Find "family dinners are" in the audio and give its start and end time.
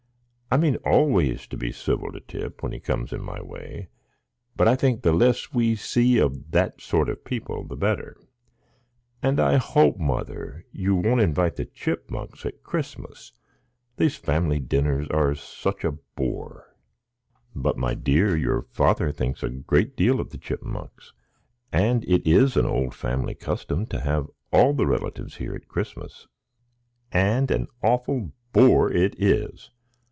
14.17-15.35